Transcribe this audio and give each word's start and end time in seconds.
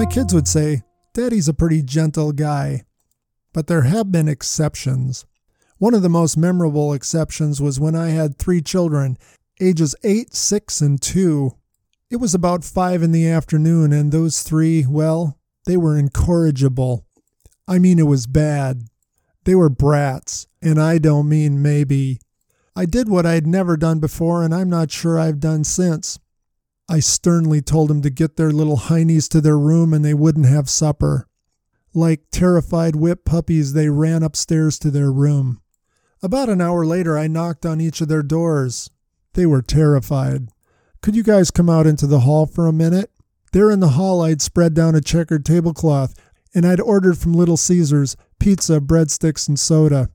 My 0.00 0.06
kids 0.06 0.32
would 0.32 0.48
say, 0.48 0.82
Daddy's 1.12 1.46
a 1.46 1.52
pretty 1.52 1.82
gentle 1.82 2.32
guy. 2.32 2.84
But 3.52 3.66
there 3.66 3.82
have 3.82 4.10
been 4.10 4.28
exceptions. 4.28 5.26
One 5.76 5.92
of 5.92 6.00
the 6.00 6.08
most 6.08 6.38
memorable 6.38 6.94
exceptions 6.94 7.60
was 7.60 7.78
when 7.78 7.94
I 7.94 8.08
had 8.08 8.38
three 8.38 8.62
children, 8.62 9.18
ages 9.60 9.94
8, 10.02 10.32
6, 10.34 10.80
and 10.80 11.02
2. 11.02 11.54
It 12.08 12.16
was 12.16 12.34
about 12.34 12.64
5 12.64 13.02
in 13.02 13.12
the 13.12 13.28
afternoon, 13.28 13.92
and 13.92 14.10
those 14.10 14.42
three, 14.42 14.86
well, 14.88 15.38
they 15.66 15.76
were 15.76 15.98
incorrigible. 15.98 17.04
I 17.68 17.78
mean, 17.78 17.98
it 17.98 18.06
was 18.06 18.26
bad. 18.26 18.84
They 19.44 19.54
were 19.54 19.68
brats, 19.68 20.46
and 20.62 20.80
I 20.80 20.96
don't 20.96 21.28
mean 21.28 21.60
maybe. 21.60 22.20
I 22.74 22.86
did 22.86 23.10
what 23.10 23.26
I'd 23.26 23.46
never 23.46 23.76
done 23.76 24.00
before, 24.00 24.44
and 24.44 24.54
I'm 24.54 24.70
not 24.70 24.90
sure 24.90 25.18
I've 25.18 25.40
done 25.40 25.62
since. 25.62 26.18
I 26.90 26.98
sternly 26.98 27.62
told 27.62 27.88
them 27.88 28.02
to 28.02 28.10
get 28.10 28.36
their 28.36 28.50
little 28.50 28.76
heinies 28.76 29.28
to 29.28 29.40
their 29.40 29.56
room 29.56 29.94
and 29.94 30.04
they 30.04 30.12
wouldn't 30.12 30.46
have 30.46 30.68
supper. 30.68 31.28
Like 31.94 32.24
terrified 32.32 32.96
whip 32.96 33.24
puppies, 33.24 33.74
they 33.74 33.88
ran 33.88 34.24
upstairs 34.24 34.76
to 34.80 34.90
their 34.90 35.12
room. 35.12 35.60
About 36.20 36.48
an 36.48 36.60
hour 36.60 36.84
later, 36.84 37.16
I 37.16 37.28
knocked 37.28 37.64
on 37.64 37.80
each 37.80 38.00
of 38.00 38.08
their 38.08 38.24
doors. 38.24 38.90
They 39.34 39.46
were 39.46 39.62
terrified. 39.62 40.48
Could 41.00 41.14
you 41.14 41.22
guys 41.22 41.52
come 41.52 41.70
out 41.70 41.86
into 41.86 42.08
the 42.08 42.20
hall 42.20 42.44
for 42.44 42.66
a 42.66 42.72
minute? 42.72 43.12
There 43.52 43.70
in 43.70 43.78
the 43.78 43.90
hall, 43.90 44.20
I'd 44.22 44.42
spread 44.42 44.74
down 44.74 44.96
a 44.96 45.00
checkered 45.00 45.44
tablecloth, 45.44 46.14
and 46.56 46.66
I'd 46.66 46.80
ordered 46.80 47.18
from 47.18 47.34
Little 47.34 47.56
Caesars 47.56 48.16
pizza, 48.40 48.80
breadsticks, 48.80 49.46
and 49.46 49.58
soda. 49.58 50.10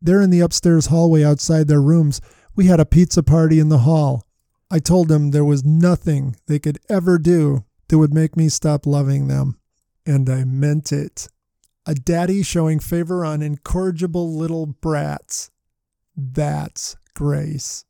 There 0.00 0.22
in 0.22 0.30
the 0.30 0.40
upstairs 0.40 0.86
hallway 0.86 1.22
outside 1.22 1.68
their 1.68 1.82
rooms, 1.82 2.22
we 2.56 2.64
had 2.66 2.80
a 2.80 2.86
pizza 2.86 3.22
party 3.22 3.58
in 3.58 3.68
the 3.68 3.78
hall. 3.78 4.27
I 4.70 4.78
told 4.78 5.08
them 5.08 5.30
there 5.30 5.44
was 5.44 5.64
nothing 5.64 6.36
they 6.46 6.58
could 6.58 6.78
ever 6.88 7.18
do 7.18 7.64
that 7.88 7.98
would 7.98 8.12
make 8.12 8.36
me 8.36 8.48
stop 8.48 8.86
loving 8.86 9.28
them. 9.28 9.58
And 10.04 10.28
I 10.28 10.44
meant 10.44 10.92
it. 10.92 11.28
A 11.86 11.94
daddy 11.94 12.42
showing 12.42 12.80
favor 12.80 13.24
on 13.24 13.40
incorrigible 13.40 14.30
little 14.34 14.66
brats. 14.66 15.50
That's 16.14 16.96
grace. 17.14 17.84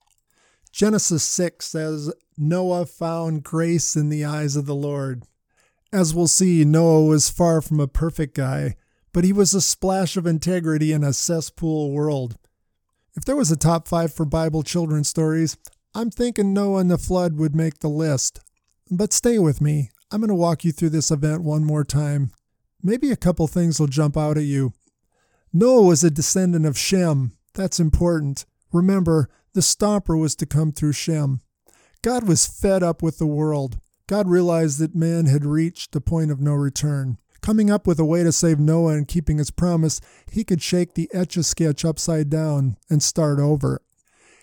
Genesis 0.70 1.24
6 1.24 1.66
says, 1.66 2.12
Noah 2.36 2.86
found 2.86 3.42
grace 3.42 3.96
in 3.96 4.08
the 4.08 4.24
eyes 4.24 4.54
of 4.54 4.66
the 4.66 4.74
Lord. 4.74 5.24
As 5.92 6.14
we'll 6.14 6.28
see, 6.28 6.64
Noah 6.64 7.04
was 7.04 7.28
far 7.28 7.60
from 7.60 7.80
a 7.80 7.88
perfect 7.88 8.36
guy, 8.36 8.76
but 9.12 9.24
he 9.24 9.32
was 9.32 9.54
a 9.54 9.60
splash 9.60 10.16
of 10.16 10.26
integrity 10.26 10.92
in 10.92 11.02
a 11.02 11.12
cesspool 11.12 11.90
world. 11.90 12.36
If 13.16 13.24
there 13.24 13.34
was 13.34 13.50
a 13.50 13.56
top 13.56 13.88
five 13.88 14.12
for 14.12 14.24
Bible 14.24 14.62
children's 14.62 15.08
stories, 15.08 15.56
I'm 15.94 16.10
thinking 16.10 16.52
Noah 16.52 16.80
and 16.80 16.90
the 16.90 16.98
flood 16.98 17.36
would 17.36 17.54
make 17.54 17.78
the 17.78 17.88
list. 17.88 18.40
But 18.90 19.12
stay 19.12 19.38
with 19.38 19.60
me. 19.60 19.90
I'm 20.10 20.20
going 20.20 20.28
to 20.28 20.34
walk 20.34 20.64
you 20.64 20.72
through 20.72 20.90
this 20.90 21.10
event 21.10 21.42
one 21.42 21.64
more 21.64 21.84
time. 21.84 22.30
Maybe 22.82 23.10
a 23.10 23.16
couple 23.16 23.46
things 23.46 23.80
will 23.80 23.86
jump 23.86 24.16
out 24.16 24.38
at 24.38 24.44
you. 24.44 24.72
Noah 25.52 25.82
was 25.82 26.04
a 26.04 26.10
descendant 26.10 26.66
of 26.66 26.78
Shem. 26.78 27.32
That's 27.54 27.80
important. 27.80 28.46
Remember, 28.72 29.28
the 29.54 29.60
stomper 29.60 30.18
was 30.18 30.36
to 30.36 30.46
come 30.46 30.72
through 30.72 30.92
Shem. 30.92 31.40
God 32.02 32.28
was 32.28 32.46
fed 32.46 32.82
up 32.82 33.02
with 33.02 33.18
the 33.18 33.26
world. 33.26 33.78
God 34.06 34.28
realized 34.28 34.78
that 34.78 34.94
man 34.94 35.26
had 35.26 35.44
reached 35.44 35.92
the 35.92 36.00
point 36.00 36.30
of 36.30 36.40
no 36.40 36.52
return. 36.52 37.18
Coming 37.40 37.70
up 37.70 37.86
with 37.86 37.98
a 37.98 38.04
way 38.04 38.22
to 38.22 38.32
save 38.32 38.58
Noah 38.58 38.94
and 38.94 39.08
keeping 39.08 39.38
his 39.38 39.50
promise, 39.50 40.00
he 40.30 40.44
could 40.44 40.62
shake 40.62 40.94
the 40.94 41.10
etch 41.12 41.36
a 41.36 41.42
sketch 41.42 41.84
upside 41.84 42.30
down 42.30 42.76
and 42.88 43.02
start 43.02 43.38
over. 43.38 43.82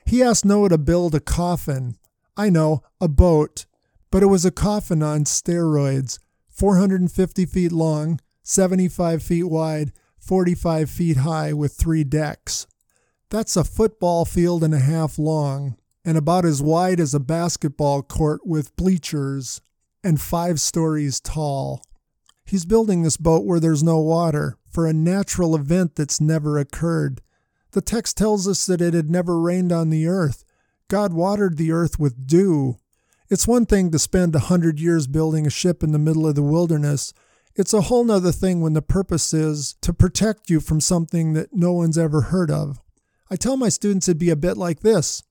He 0.06 0.22
asked 0.22 0.46
Noah 0.46 0.70
to 0.70 0.78
build 0.78 1.16
a 1.16 1.20
coffin. 1.20 1.98
I 2.38 2.50
know, 2.50 2.84
a 3.02 3.08
boat, 3.08 3.66
but 4.12 4.22
it 4.22 4.28
was 4.28 4.46
a 4.46 4.52
coffin 4.52 5.02
on 5.02 5.24
steroids, 5.24 6.20
450 6.50 7.46
feet 7.46 7.72
long, 7.72 8.20
75 8.44 9.24
feet 9.24 9.46
wide, 9.46 9.92
45 10.20 10.90
feet 10.90 11.18
high, 11.18 11.54
with 11.54 11.74
three 11.74 12.04
decks. 12.04 12.68
That's 13.30 13.58
a 13.58 13.64
football 13.64 14.26
field 14.26 14.64
and 14.64 14.74
a 14.74 14.80
half 14.80 15.18
long, 15.18 15.76
and 16.06 16.18
about 16.18 16.46
as 16.46 16.62
wide 16.62 17.00
as 17.00 17.14
a 17.14 17.20
basketball 17.20 18.04
court 18.04 18.46
with 18.46 18.76
bleachers, 18.76 19.62
and 20.04 20.22
five 20.22 20.60
stories 20.62 21.20
tall. 21.20 21.82
He's 22.46 22.66
building 22.66 23.02
this 23.02 23.18
boat 23.18 23.44
where 23.44 23.60
there's 23.60 23.84
no 23.84 24.00
water 24.00 24.58
for 24.70 24.86
a 24.86 24.94
natural 24.94 25.56
event 25.56 25.96
that's 25.96 26.22
never 26.22 26.60
occurred. 26.60 27.22
The 27.76 27.82
text 27.82 28.16
tells 28.16 28.48
us 28.48 28.66
that 28.68 28.80
it 28.80 28.94
had 28.94 29.12
never 29.12 29.38
rained 29.38 29.74
on 29.74 29.90
the 29.90 30.08
earth. 30.08 30.46
God 30.88 31.12
watered 31.12 31.58
the 31.58 31.74
earth 31.74 32.00
with 32.00 32.26
dew. 32.26 32.80
It's 33.30 33.50
one 33.50 33.66
thing 33.66 33.92
to 33.92 34.00
spend 34.00 34.34
a 34.34 34.48
hundred 34.48 34.80
years 34.80 35.08
building 35.08 35.46
a 35.46 35.50
ship 35.50 35.84
in 35.84 35.92
the 35.92 36.00
middle 36.00 36.26
of 36.26 36.36
the 36.36 36.42
wilderness. 36.42 37.14
It's 37.54 37.74
a 37.74 37.82
whole 37.82 38.06
nother 38.06 38.32
thing 38.32 38.62
when 38.62 38.72
the 38.72 38.82
purpose 38.82 39.34
is 39.34 39.76
to 39.82 39.92
protect 39.94 40.50
you 40.50 40.62
from 40.62 40.80
something 40.80 41.34
that 41.34 41.54
no 41.54 41.74
one's 41.74 41.98
ever 41.98 42.22
heard 42.22 42.50
of. 42.50 42.80
I 43.30 43.36
tell 43.36 43.58
my 43.58 43.68
students 43.68 44.08
it'd 44.08 44.20
be 44.20 44.30
a 44.30 44.38
bit 44.38 44.56
like 44.56 44.80
this. 44.80 45.24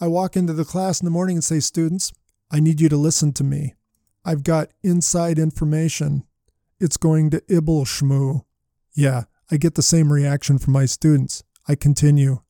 I 0.00 0.08
walk 0.08 0.36
into 0.36 0.54
the 0.54 0.64
class 0.64 1.00
in 1.00 1.04
the 1.04 1.12
morning 1.12 1.36
and 1.36 1.44
say, 1.44 1.60
Students, 1.60 2.12
I 2.50 2.58
need 2.58 2.80
you 2.80 2.88
to 2.88 2.96
listen 2.96 3.32
to 3.34 3.44
me. 3.44 3.74
I've 4.24 4.42
got 4.42 4.72
inside 4.82 5.38
information. 5.38 6.24
It's 6.80 6.96
going 6.96 7.30
to 7.30 7.42
Ibble 7.42 7.84
Shmoo. 7.84 8.42
Yeah, 8.92 9.26
I 9.52 9.56
get 9.56 9.76
the 9.76 9.82
same 9.82 10.12
reaction 10.12 10.58
from 10.58 10.72
my 10.72 10.86
students. 10.86 11.44
I 11.68 11.74
continue. 11.74 12.40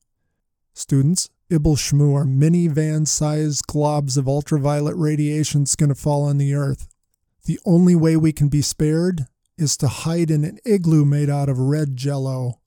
Students, 0.73 1.29
Ibble 1.49 1.75
Shmoo 1.75 2.13
are 2.13 2.25
minivan 2.25 3.07
sized 3.07 3.65
globs 3.67 4.17
of 4.17 4.27
ultraviolet 4.27 4.95
radiation 4.95 5.61
that's 5.61 5.75
going 5.75 5.89
to 5.89 5.95
fall 5.95 6.23
on 6.23 6.37
the 6.37 6.53
earth. 6.53 6.87
The 7.45 7.59
only 7.65 7.95
way 7.95 8.17
we 8.17 8.31
can 8.31 8.49
be 8.49 8.61
spared 8.61 9.27
is 9.57 9.77
to 9.77 9.87
hide 9.87 10.29
in 10.29 10.43
an 10.43 10.59
igloo 10.65 11.05
made 11.05 11.29
out 11.29 11.49
of 11.49 11.57
red 11.57 11.95
jello. 11.95 12.59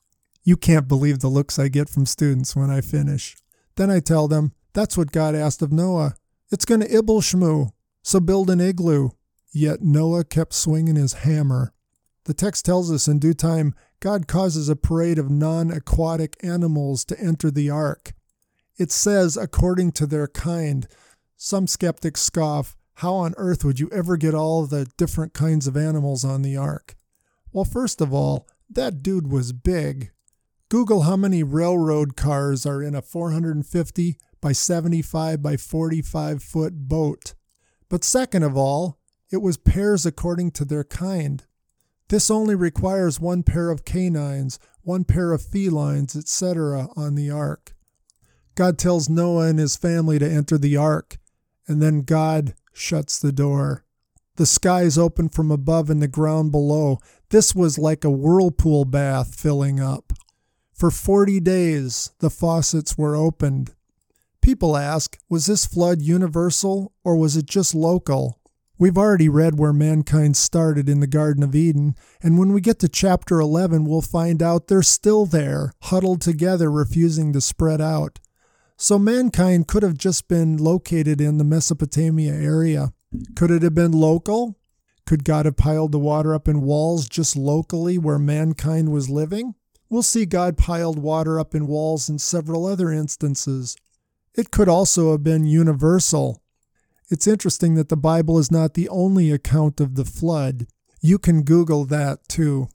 You 0.43 0.57
can't 0.57 0.89
believe 0.89 1.21
the 1.21 1.29
looks 1.29 1.59
I 1.59 1.69
get 1.69 1.89
from 1.89 2.07
students 2.07 2.57
when 2.57 2.71
I 2.71 2.81
finish. 2.81 3.37
Then 3.77 3.91
I 3.91 4.01
tell 4.01 4.27
them 4.27 4.53
that's 4.73 4.97
what 4.97 5.13
God 5.13 5.35
asked 5.35 5.63
of 5.63 5.73
Noah. 5.73 6.15
It's 6.51 6.65
going 6.65 6.81
to 6.81 6.89
Ibble 6.89 7.21
Shmoo, 7.21 7.71
so 8.03 8.19
build 8.19 8.51
an 8.51 8.61
igloo. 8.61 9.11
Yet 9.53 9.83
Noah 9.83 10.25
kept 10.25 10.55
swinging 10.55 10.97
his 10.97 11.13
hammer. 11.13 11.73
The 12.25 12.35
text 12.35 12.65
tells 12.65 12.91
us 12.91 13.09
in 13.09 13.19
due 13.19 13.35
time, 13.35 13.75
God 14.01 14.27
causes 14.27 14.69
a 14.69 14.77
parade 14.77 15.19
of 15.19 15.31
non 15.31 15.71
aquatic 15.71 16.37
animals 16.43 17.05
to 17.07 17.21
enter 17.21 17.51
the 17.51 17.69
ark. 17.69 18.13
It 18.79 18.91
says, 18.91 19.37
according 19.37 19.93
to 19.93 20.07
their 20.07 20.27
kind. 20.27 20.89
Some 21.37 21.67
skeptics 21.67 22.23
scoff, 22.23 22.77
how 22.95 23.15
on 23.15 23.35
earth 23.37 23.65
would 23.65 23.79
you 23.79 23.91
ever 23.93 24.17
get 24.17 24.35
all 24.35 24.67
the 24.67 24.87
different 24.97 25.35
kinds 25.35 25.67
of 25.67 25.77
animals 25.77 26.25
on 26.25 26.43
the 26.43 26.57
ark? 26.57 26.97
Well, 27.53 27.65
first 27.65 28.01
of 28.01 28.13
all, 28.15 28.47
that 28.71 29.03
dude 29.03 29.31
was 29.31 29.53
big. 29.53 30.13
Google 30.71 31.03
how 31.03 31.17
many 31.17 31.43
railroad 31.43 32.17
cars 32.17 32.65
are 32.65 32.83
in 32.83 32.95
a 32.95 33.03
450 33.03 34.17
by 34.41 34.53
75 34.53 35.43
by 35.43 35.57
45 35.57 36.43
foot 36.43 36.89
boat. 36.89 37.35
But 37.89 38.05
second 38.05 38.45
of 38.45 38.57
all, 38.57 38.99
it 39.31 39.43
was 39.43 39.57
pairs 39.57 40.07
according 40.07 40.53
to 40.53 40.65
their 40.65 40.85
kind. 40.85 41.45
This 42.11 42.29
only 42.29 42.57
requires 42.57 43.21
one 43.21 43.45
pair 43.45 43.71
of 43.71 43.85
canines, 43.85 44.59
one 44.83 45.05
pair 45.05 45.33
of 45.33 45.43
felines, 45.43 46.17
etc., 46.17 46.89
on 46.97 47.15
the 47.15 47.31
ark. 47.31 47.77
God 48.57 48.79
tells 48.79 49.09
Noah 49.09 49.47
and 49.47 49.61
his 49.61 49.77
family 49.77 50.19
to 50.19 50.29
enter 50.29 50.59
the 50.59 50.77
ark, 50.77 51.19
and 51.69 51.81
then 51.81 52.03
God 52.03 52.55
shuts 52.73 53.21
the 53.21 53.31
door. 53.31 53.85
The 54.35 54.45
skies 54.45 54.99
open 54.99 55.29
from 55.29 55.53
above 55.53 55.89
and 55.89 56.03
the 56.03 56.09
ground 56.09 56.51
below. 56.51 56.99
This 57.29 57.55
was 57.55 57.79
like 57.79 58.03
a 58.03 58.11
whirlpool 58.11 58.85
bath 58.85 59.37
filling 59.37 59.79
up. 59.79 60.13
For 60.73 60.91
40 60.91 61.39
days, 61.39 62.11
the 62.19 62.31
faucets 62.31 62.99
were 62.99 63.15
opened. 63.15 63.73
People 64.43 64.77
ask, 64.77 65.17
was 65.29 65.47
this 65.47 65.65
flood 65.65 66.03
universal 66.03 66.93
or 67.05 67.15
was 67.15 67.37
it 67.37 67.47
just 67.47 67.73
local? 67.73 68.40
We've 68.81 68.97
already 68.97 69.29
read 69.29 69.59
where 69.59 69.75
mankind 69.75 70.39
started 70.39 70.89
in 70.89 71.01
the 71.01 71.07
Garden 71.07 71.43
of 71.43 71.55
Eden, 71.55 71.95
and 72.23 72.39
when 72.39 72.55
we 72.55 72.63
get 72.63 72.79
to 72.79 72.89
chapter 72.89 73.39
11, 73.39 73.85
we'll 73.85 74.01
find 74.01 74.43
out 74.43 74.69
they're 74.69 74.81
still 74.81 75.27
there, 75.27 75.75
huddled 75.83 76.23
together, 76.23 76.71
refusing 76.71 77.35
to 77.35 77.43
spread 77.43 77.83
out. 77.83 78.21
So 78.79 78.99
mankind 78.99 79.69
could 79.69 79.83
have 79.83 79.99
just 79.99 80.29
been 80.29 80.57
located 80.57 81.21
in 81.21 81.37
the 81.37 81.45
Mesopotamia 81.45 82.33
area. 82.33 82.95
Could 83.37 83.51
it 83.51 83.61
have 83.61 83.75
been 83.75 83.93
local? 83.93 84.59
Could 85.05 85.25
God 85.25 85.45
have 85.45 85.59
piled 85.59 85.93
the 85.93 85.99
water 85.99 86.35
up 86.35 86.49
in 86.49 86.63
walls 86.63 87.07
just 87.07 87.37
locally 87.37 87.99
where 87.99 88.19
mankind 88.19 88.93
was 88.93 89.11
living? 89.11 89.57
We'll 89.91 90.03
see 90.03 90.25
God 90.25 90.57
piled 90.57 90.99
water 90.99 91.39
up 91.39 91.55
in 91.55 91.67
walls 91.67 92.09
in 92.09 92.19
several 92.19 92.65
other 92.65 92.91
instances. 92.91 93.77
It 94.35 94.51
could 94.51 94.71
also 94.71 95.11
have 95.13 95.23
been 95.23 95.45
universal, 95.45 96.41
it's 97.11 97.27
interesting 97.27 97.75
that 97.75 97.89
the 97.89 97.97
Bible 97.97 98.39
is 98.39 98.51
not 98.51 98.75
the 98.75 98.89
only 98.89 99.31
account 99.31 99.81
of 99.81 99.97
the 99.97 100.05
flood. 100.05 100.67
You 101.01 101.19
can 101.19 101.43
Google 101.43 101.85
that 101.87 102.29
too. 102.29 102.69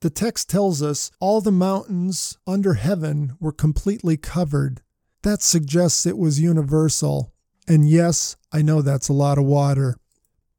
The 0.00 0.10
text 0.10 0.48
tells 0.50 0.82
us 0.82 1.10
all 1.20 1.40
the 1.40 1.52
mountains 1.52 2.38
under 2.46 2.74
heaven 2.74 3.36
were 3.40 3.52
completely 3.52 4.16
covered. 4.16 4.82
That 5.22 5.42
suggests 5.42 6.06
it 6.06 6.18
was 6.18 6.40
universal. 6.40 7.32
And 7.66 7.88
yes, 7.88 8.36
I 8.52 8.62
know 8.62 8.82
that's 8.82 9.08
a 9.08 9.14
lot 9.14 9.38
of 9.38 9.44
water. 9.44 9.96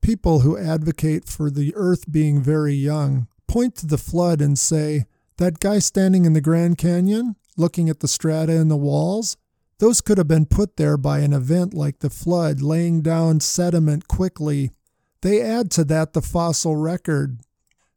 People 0.02 0.40
who 0.40 0.58
advocate 0.58 1.26
for 1.26 1.50
the 1.50 1.74
earth 1.76 2.12
being 2.12 2.42
very 2.42 2.74
young 2.74 3.28
point 3.48 3.76
to 3.76 3.88
the 3.88 3.98
flood 3.98 4.42
and 4.42 4.58
say, 4.58 5.06
That 5.38 5.60
guy 5.60 5.80
standing 5.80 6.26
in 6.26 6.34
the 6.34 6.42
Grand 6.42 6.78
Canyon, 6.78 7.36
looking 7.58 7.90
at 7.90 8.00
the 8.00 8.08
strata 8.08 8.54
in 8.54 8.68
the 8.68 8.78
walls, 8.78 9.38
those 9.80 10.02
could 10.02 10.18
have 10.18 10.28
been 10.28 10.46
put 10.46 10.78
there 10.78 10.98
by 10.98 11.20
an 11.20 11.34
event 11.34 11.74
like 11.74 12.00
the 12.00 12.10
flood, 12.10 12.62
laying 12.62 13.02
down 13.02 13.40
sediment 13.40 14.08
quickly. 14.08 14.72
They 15.22 15.42
add 15.42 15.72
to 15.72 15.84
that 15.86 16.14
the 16.14 16.22
fossil 16.22 16.76
record. 16.76 17.40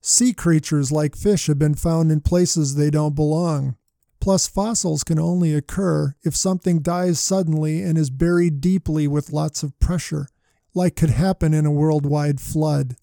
Sea 0.01 0.33
creatures 0.33 0.91
like 0.91 1.17
fish 1.17 1.47
have 1.47 1.59
been 1.59 1.75
found 1.75 2.11
in 2.11 2.21
places 2.21 2.75
they 2.75 2.91
don't 2.91 3.15
belong. 3.15 3.77
Plus, 4.21 4.49
fossils 4.49 5.05
can 5.05 5.19
only 5.19 5.55
occur 5.55 6.15
if 6.23 6.35
something 6.35 6.81
dies 6.81 7.21
suddenly 7.21 7.83
and 7.83 7.97
is 7.97 8.11
buried 8.11 8.61
deeply 8.61 9.07
with 9.07 9.33
lots 9.33 9.63
of 9.63 9.79
pressure, 9.79 10.27
like 10.75 10.97
could 10.97 11.11
happen 11.11 11.55
in 11.55 11.67
a 11.67 11.71
worldwide 11.71 12.41
flood. 12.41 12.97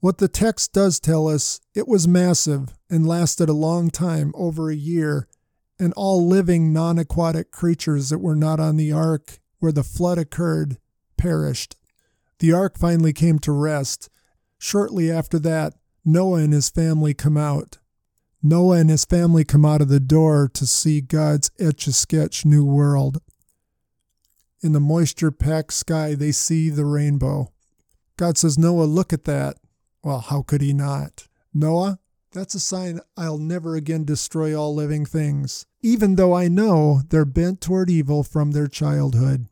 What 0.00 0.18
the 0.18 0.28
text 0.28 0.72
does 0.72 0.98
tell 0.98 1.28
us, 1.28 1.60
it 1.74 1.86
was 1.86 2.08
massive 2.08 2.74
and 2.90 3.06
lasted 3.06 3.48
a 3.48 3.54
long 3.54 3.90
time, 3.90 4.32
over 4.34 4.70
a 4.70 4.74
year, 4.74 5.28
and 5.82 5.92
all 5.94 6.24
living 6.24 6.72
non 6.72 6.96
aquatic 6.96 7.50
creatures 7.50 8.08
that 8.10 8.20
were 8.20 8.36
not 8.36 8.60
on 8.60 8.76
the 8.76 8.92
ark 8.92 9.40
where 9.58 9.72
the 9.72 9.82
flood 9.82 10.16
occurred 10.16 10.78
perished. 11.16 11.76
The 12.38 12.52
ark 12.52 12.78
finally 12.78 13.12
came 13.12 13.40
to 13.40 13.52
rest. 13.52 14.08
Shortly 14.58 15.10
after 15.10 15.40
that, 15.40 15.74
Noah 16.04 16.40
and 16.40 16.52
his 16.52 16.68
family 16.68 17.14
come 17.14 17.36
out. 17.36 17.78
Noah 18.42 18.78
and 18.78 18.90
his 18.90 19.04
family 19.04 19.44
come 19.44 19.64
out 19.64 19.80
of 19.80 19.88
the 19.88 20.00
door 20.00 20.48
to 20.54 20.66
see 20.66 21.00
God's 21.00 21.50
etch 21.58 21.88
a 21.88 21.92
sketch 21.92 22.44
new 22.44 22.64
world. 22.64 23.20
In 24.62 24.72
the 24.72 24.80
moisture 24.80 25.32
packed 25.32 25.72
sky, 25.72 26.14
they 26.14 26.30
see 26.30 26.70
the 26.70 26.84
rainbow. 26.84 27.52
God 28.16 28.38
says, 28.38 28.56
Noah, 28.56 28.84
look 28.84 29.12
at 29.12 29.24
that. 29.24 29.56
Well, 30.04 30.20
how 30.20 30.42
could 30.42 30.60
he 30.60 30.72
not? 30.72 31.26
Noah, 31.52 31.98
that's 32.32 32.54
a 32.54 32.60
sign 32.60 33.00
I'll 33.16 33.38
never 33.38 33.76
again 33.76 34.04
destroy 34.04 34.58
all 34.58 34.74
living 34.74 35.04
things, 35.06 35.66
even 35.82 36.16
though 36.16 36.34
I 36.34 36.48
know 36.48 37.02
they're 37.08 37.24
bent 37.24 37.60
toward 37.60 37.90
evil 37.90 38.22
from 38.22 38.50
their 38.50 38.66
childhood. 38.66 39.46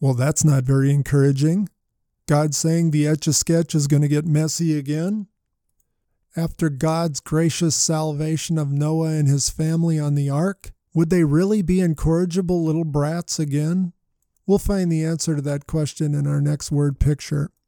Well, 0.00 0.14
that's 0.14 0.44
not 0.44 0.64
very 0.64 0.92
encouraging. 0.92 1.68
God 2.26 2.54
saying 2.54 2.90
the 2.90 3.06
etch 3.06 3.26
a 3.26 3.32
sketch 3.32 3.74
is 3.74 3.86
going 3.86 4.02
to 4.02 4.08
get 4.08 4.26
messy 4.26 4.76
again? 4.76 5.28
After 6.36 6.68
God's 6.68 7.20
gracious 7.20 7.74
salvation 7.74 8.58
of 8.58 8.70
Noah 8.70 9.12
and 9.12 9.26
his 9.26 9.48
family 9.48 9.98
on 9.98 10.14
the 10.14 10.28
ark, 10.28 10.72
would 10.92 11.08
they 11.08 11.24
really 11.24 11.62
be 11.62 11.80
incorrigible 11.80 12.62
little 12.62 12.84
brats 12.84 13.38
again? 13.38 13.92
We'll 14.46 14.58
find 14.58 14.92
the 14.92 15.04
answer 15.04 15.34
to 15.34 15.42
that 15.42 15.66
question 15.66 16.14
in 16.14 16.26
our 16.26 16.40
next 16.40 16.70
word 16.70 16.98
picture. 16.98 17.50